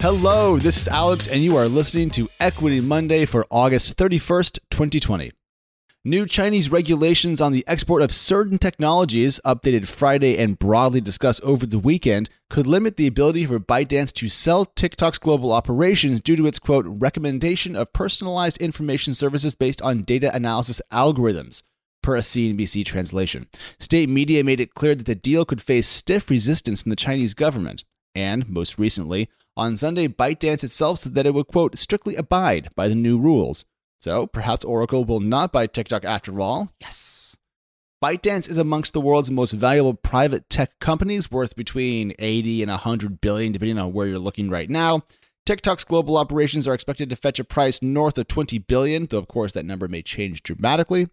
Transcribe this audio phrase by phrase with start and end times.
[0.00, 5.30] Hello, this is Alex, and you are listening to Equity Monday for August 31st, 2020.
[6.06, 11.66] New Chinese regulations on the export of certain technologies, updated Friday and broadly discussed over
[11.66, 16.46] the weekend, could limit the ability for ByteDance to sell TikTok's global operations due to
[16.46, 21.62] its quote recommendation of personalized information services based on data analysis algorithms.
[22.02, 23.48] Per a CNBC translation.
[23.78, 27.34] State media made it clear that the deal could face stiff resistance from the Chinese
[27.34, 27.84] government.
[28.14, 32.88] And, most recently, on Sunday, ByteDance itself said that it would, quote, strictly abide by
[32.88, 33.64] the new rules.
[34.00, 36.72] So perhaps Oracle will not buy TikTok after all.
[36.80, 37.36] Yes.
[38.02, 43.20] ByteDance is amongst the world's most valuable private tech companies, worth between 80 and 100
[43.20, 45.02] billion, depending on where you're looking right now.
[45.44, 49.28] TikTok's global operations are expected to fetch a price north of 20 billion, though of
[49.28, 51.08] course that number may change dramatically.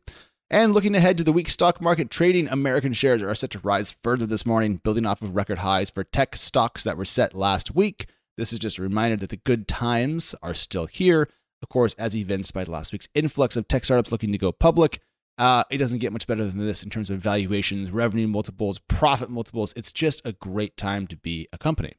[0.50, 3.98] And looking ahead to the week stock market trading, American shares are set to rise
[4.02, 7.76] further this morning, building off of record highs for tech stocks that were set last
[7.76, 8.08] week.
[8.38, 11.30] This is just a reminder that the good times are still here.
[11.64, 15.00] Of course, as evinced by last week's influx of tech startups looking to go public,
[15.40, 19.32] uh, it doesn't get much better than this in terms of valuations, revenue multiples, profit
[19.32, 19.74] multiples.
[19.76, 21.94] It's just a great time to be a company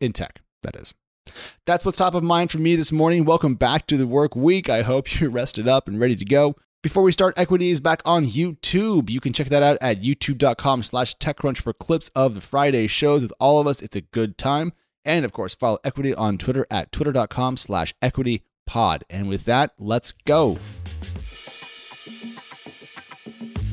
[0.00, 0.94] in tech, that is.
[1.64, 3.24] That's what's top of mind for me this morning.
[3.24, 4.68] Welcome back to the work week.
[4.68, 6.56] I hope you're rested up and ready to go.
[6.82, 9.10] Before we start, Equity is back on YouTube.
[9.10, 13.22] You can check that out at youtube.com slash TechCrunch for clips of the Friday shows
[13.22, 13.82] with all of us.
[13.82, 14.72] It's a good time.
[15.08, 19.02] And of course, follow Equity on Twitter at twitter.com slash equitypod.
[19.08, 20.58] And with that, let's go.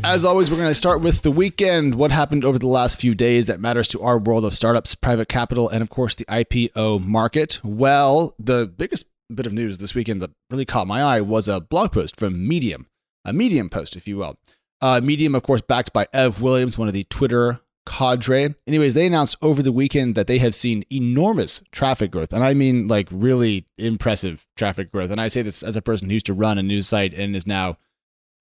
[0.02, 1.96] As always, we're going to start with the weekend.
[1.96, 5.28] What happened over the last few days that matters to our world of startups, private
[5.28, 7.60] capital, and of course the IPO market?
[7.66, 11.60] Well, the biggest bit of news this weekend that really caught my eye was a
[11.60, 12.88] blog post from Medium,
[13.26, 14.38] a Medium post, if you will.
[14.80, 18.56] Uh, Medium, of course, backed by Ev Williams, one of the Twitter cadre.
[18.68, 22.34] Anyways, they announced over the weekend that they have seen enormous traffic growth.
[22.34, 25.12] And I mean, like, really impressive traffic growth.
[25.12, 27.36] And I say this as a person who used to run a news site and
[27.36, 27.78] is now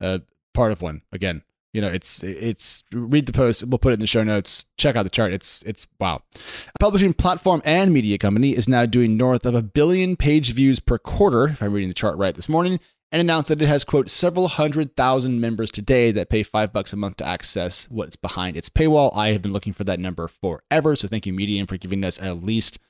[0.00, 0.19] uh,
[0.55, 1.43] part of one again
[1.75, 4.97] you know it's it's read the post we'll put it in the show notes check
[4.97, 9.16] out the chart it's it's wow a publishing platform and media company is now doing
[9.16, 12.49] north of a billion page views per quarter if i'm reading the chart right this
[12.49, 12.78] morning
[13.14, 16.92] and announced that it has quote several hundred thousand members today that pay five bucks
[16.92, 20.26] a month to access what's behind its paywall i have been looking for that number
[20.26, 22.80] forever so thank you medium for giving us at least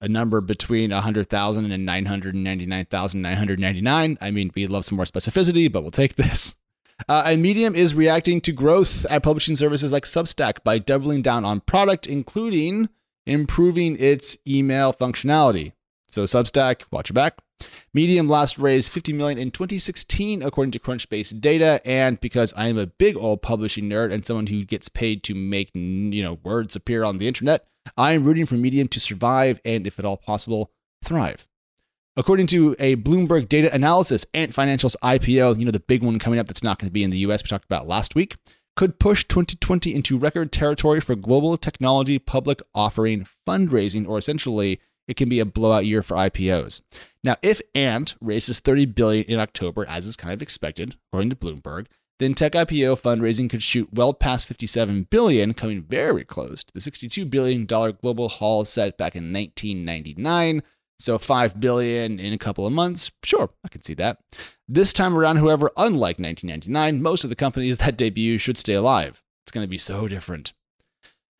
[0.00, 4.18] a number between 100,000 and 999,999.
[4.20, 6.54] I mean, we'd love some more specificity, but we'll take this.
[7.08, 11.44] Uh, and Medium is reacting to growth at publishing services like Substack by doubling down
[11.44, 12.88] on product, including
[13.24, 15.74] improving its email functionality.
[16.08, 17.38] So Substack, watch your back.
[17.94, 21.80] Medium last raised 50 million in 2016, according to Crunchbase data.
[21.84, 25.34] And because I am a big old publishing nerd and someone who gets paid to
[25.34, 27.66] make you know words appear on the internet,
[27.96, 30.70] I am rooting for Medium to survive and, if at all possible,
[31.02, 31.46] thrive.
[32.16, 36.40] According to a Bloomberg data analysis, Ant Financial's IPO, you know, the big one coming
[36.40, 38.34] up that's not going to be in the US, we talked about last week,
[38.76, 45.16] could push 2020 into record territory for global technology public offering fundraising, or essentially, it
[45.16, 46.80] can be a blowout year for IPOs.
[47.24, 51.36] Now, if Ant raises 30 billion in October, as is kind of expected, according to
[51.36, 51.86] Bloomberg,
[52.20, 56.80] then tech IPO fundraising could shoot well past 57 billion, coming very close to the
[56.80, 60.62] 62 billion dollar global haul set back in 1999
[61.00, 64.18] so 5 billion in a couple of months, sure, I can see that.
[64.66, 69.22] This time around, however, unlike 1999, most of the companies that debut should stay alive.
[69.44, 70.52] It's going to be so different.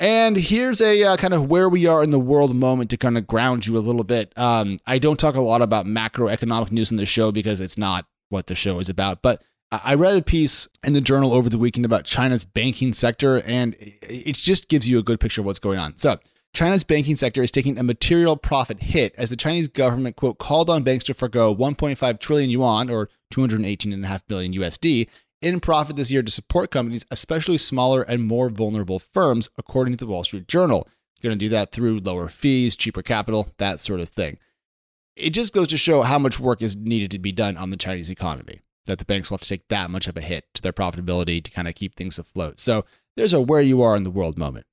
[0.01, 3.19] And here's a uh, kind of where we are in the world moment to kind
[3.19, 4.33] of ground you a little bit.
[4.39, 8.07] Um, I don't talk a lot about macroeconomic news in the show because it's not
[8.29, 9.23] what the show is about.
[9.23, 9.43] But
[9.73, 13.75] I read a piece in the journal over the weekend about China's banking sector, and
[13.79, 15.97] it just gives you a good picture of what's going on.
[15.97, 16.19] So,
[16.55, 20.71] China's banking sector is taking a material profit hit as the Chinese government, quote, called
[20.71, 25.09] on banks to forego 1.5 trillion yuan or 218.5 billion USD
[25.41, 30.05] in profit this year to support companies, especially smaller and more vulnerable firms, according to
[30.05, 30.89] the Wall Street Journal.
[31.21, 34.39] You're going to do that through lower fees, cheaper capital, that sort of thing.
[35.17, 37.77] It just goes to show how much work is needed to be done on the
[37.77, 40.63] Chinese economy, that the banks will have to take that much of a hit to
[40.63, 42.61] their profitability to kind of keep things afloat.
[42.61, 42.85] So
[43.17, 44.67] there's a where you are in the world moment.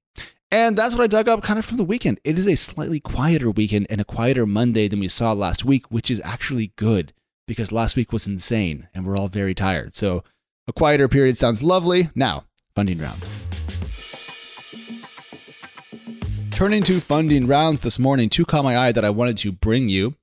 [0.51, 2.19] And that's what I dug up kind of from the weekend.
[2.23, 5.89] It is a slightly quieter weekend and a quieter Monday than we saw last week,
[5.89, 7.11] which is actually good
[7.47, 9.95] because last week was insane and we're all very tired.
[9.95, 10.23] So
[10.67, 12.09] a quieter period sounds lovely.
[12.15, 12.45] Now,
[12.75, 13.29] funding rounds.
[16.51, 19.89] Turning to funding rounds this morning, two caught my eye that I wanted to bring
[19.89, 20.15] you.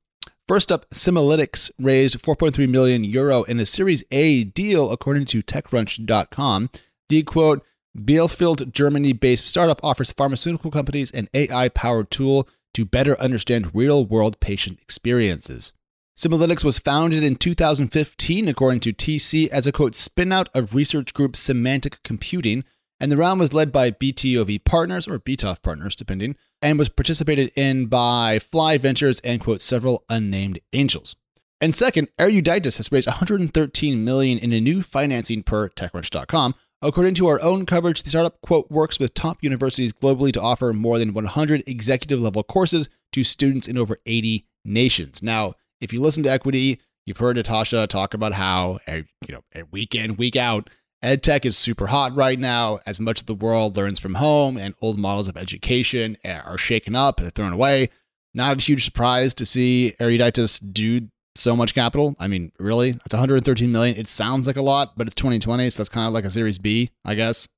[0.48, 6.70] First up, Semalytix raised 4.3 million euro in a Series A deal, according to TechCrunch.com.
[7.08, 7.62] The quote,
[7.96, 14.04] Bielefeld, Germany based startup offers pharmaceutical companies an AI powered tool to better understand real
[14.04, 15.74] world patient experiences.
[16.22, 21.34] Semalytix was founded in 2015, according to TC, as a quote spinout of research group
[21.34, 22.62] Semantic Computing,
[23.00, 27.50] and the round was led by BTOV partners or BTOV partners, depending, and was participated
[27.56, 31.16] in by Fly Ventures and quote several unnamed angels.
[31.60, 36.54] And second, Eruditus has raised 113 million in a new financing per TechCrunch.com.
[36.82, 40.72] According to our own coverage, the startup quote works with top universities globally to offer
[40.72, 45.20] more than 100 executive level courses to students in over 80 nations.
[45.20, 49.42] Now, if you listen to Equity, you've heard Natasha talk about how, eh, you know,
[49.52, 50.70] eh, week in, week out,
[51.02, 54.74] EdTech is super hot right now as much of the world learns from home and
[54.80, 57.90] old models of education eh, are shaken up and thrown away.
[58.32, 62.14] Not a huge surprise to see Eruditus do so much capital.
[62.20, 62.90] I mean, really?
[62.90, 63.96] It's 113 million.
[63.96, 66.58] It sounds like a lot, but it's 2020, so that's kind of like a Series
[66.58, 67.48] B, I guess.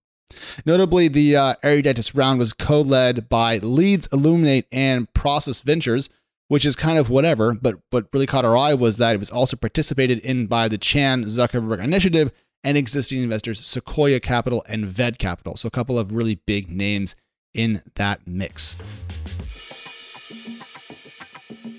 [0.64, 6.08] Notably, the uh, Eruditus round was co-led by Leeds Illuminate and Prosus Ventures,
[6.48, 9.30] which is kind of whatever, but what really caught our eye was that it was
[9.30, 12.30] also participated in by the Chan Zuckerberg Initiative
[12.62, 15.56] and existing investors Sequoia Capital and Ved Capital.
[15.56, 17.14] So a couple of really big names
[17.52, 18.76] in that mix.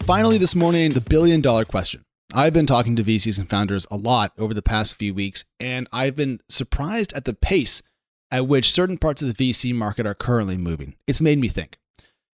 [0.03, 2.03] Finally, this morning, the billion dollar question.
[2.33, 5.87] I've been talking to VCs and founders a lot over the past few weeks, and
[5.91, 7.81] I've been surprised at the pace
[8.29, 10.95] at which certain parts of the VC market are currently moving.
[11.07, 11.77] It's made me think.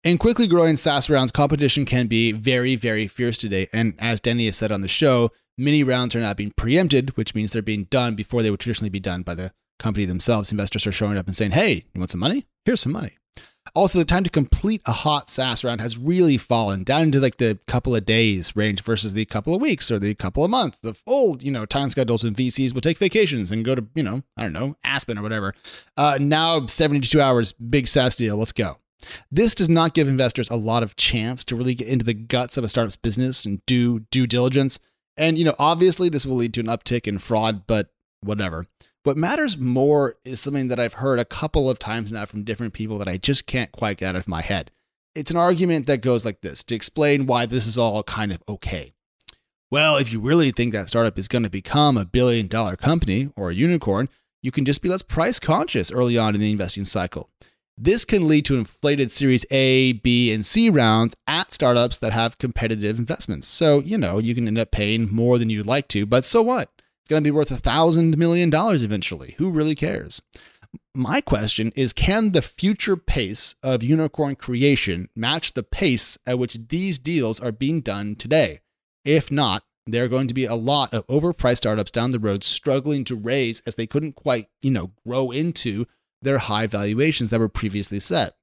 [0.08, 3.68] In quickly growing SaaS rounds, competition can be very, very fierce today.
[3.74, 7.36] And as Danny has said on the show, many rounds are now being preempted, which
[7.36, 10.50] means they're being done before they would traditionally be done by the company themselves.
[10.50, 12.48] Investors are showing up and saying, hey, you want some money?
[12.64, 13.18] Here's some money.
[13.76, 17.36] Also, the time to complete a hot SaaS round has really fallen down into like
[17.36, 20.78] the couple of days range versus the couple of weeks or the couple of months.
[20.78, 24.04] The full, you know, time schedules in VCs will take vacations and go to, you
[24.04, 25.54] know, I don't know, Aspen or whatever.
[25.98, 28.78] Uh, now, 72 hours, big SaaS deal, let's go.
[29.32, 32.58] This does not give investors a lot of chance to really get into the guts
[32.58, 34.80] of a startup's business and do due diligence.
[35.16, 37.90] And, you know, obviously this will lead to an uptick in fraud, but
[38.22, 38.68] whatever.
[39.04, 42.74] What matters more is something that I've heard a couple of times now from different
[42.74, 44.72] people that I just can't quite get out of my head.
[45.16, 48.44] It's an argument that goes like this to explain why this is all kind of
[48.50, 48.94] okay.
[49.72, 53.30] Well, if you really think that startup is going to become a billion dollar company
[53.36, 54.10] or a unicorn,
[54.42, 57.30] you can just be less price conscious early on in the investing cycle.
[57.80, 62.40] This can lead to inflated Series A, B, and C rounds at startups that have
[62.40, 63.48] competitive investments.
[63.48, 66.42] So, you know, you can end up paying more than you'd like to, but so
[66.42, 66.72] what?
[66.80, 69.36] It's going to be worth a thousand million dollars eventually.
[69.38, 70.24] Who really cares?
[70.96, 76.58] My question is Can the future pace of unicorn creation match the pace at which
[76.70, 78.62] these deals are being done today?
[79.06, 82.44] If not, there are going to be a lot of overpriced startups down the road
[82.44, 85.86] struggling to raise as they couldn't quite, you know, grow into
[86.22, 88.36] their high valuations that were previously set.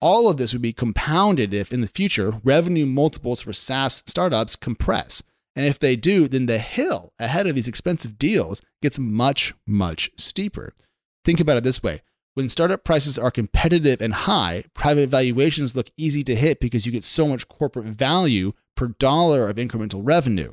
[0.00, 4.56] All of this would be compounded if in the future revenue multiples for SaaS startups
[4.56, 5.22] compress.
[5.54, 10.10] And if they do, then the hill ahead of these expensive deals gets much, much
[10.16, 10.74] steeper.
[11.24, 12.02] Think about it this way
[12.34, 16.92] when startup prices are competitive and high, private valuations look easy to hit because you
[16.92, 20.52] get so much corporate value per dollar of incremental revenue.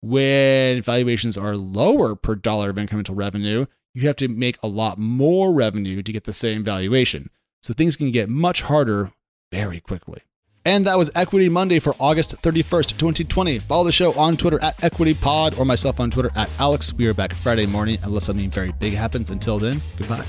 [0.00, 4.98] When valuations are lower per dollar of incremental revenue, you have to make a lot
[4.98, 7.30] more revenue to get the same valuation.
[7.62, 9.12] So things can get much harder
[9.52, 10.22] very quickly.
[10.66, 13.58] And that was Equity Monday for August 31st, 2020.
[13.60, 16.92] Follow the show on Twitter at EquityPod or myself on Twitter at Alex.
[16.92, 19.30] We are back Friday morning unless something very big happens.
[19.30, 20.24] Until then, goodbye.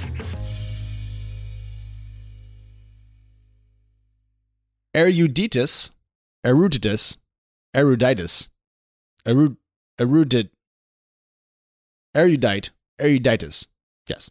[4.93, 5.89] Eruditus,
[6.45, 7.17] eruditus,
[7.75, 8.49] eruditus,
[9.25, 9.57] erud,
[9.99, 10.49] erudit,
[12.13, 13.67] erudite, eruditus.
[14.07, 14.29] Yes.